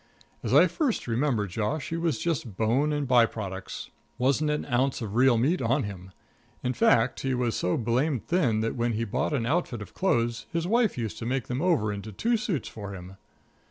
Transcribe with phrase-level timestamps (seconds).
[0.41, 3.91] As I first remember Josh, he was just bone and by products.
[4.17, 6.09] Wasn't an ounce of real meat on him.
[6.63, 10.47] In fact, he was so blamed thin that when he bought an outfit of clothes
[10.51, 13.17] his wife used to make them over into two suits for him.